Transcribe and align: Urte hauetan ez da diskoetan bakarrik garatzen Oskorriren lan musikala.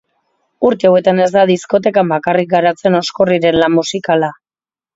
Urte 0.69 0.89
hauetan 0.89 1.21
ez 1.25 1.27
da 1.35 1.43
diskoetan 1.51 2.09
bakarrik 2.15 2.51
garatzen 2.55 2.99
Oskorriren 3.03 3.61
lan 3.63 3.77
musikala. 3.79 4.35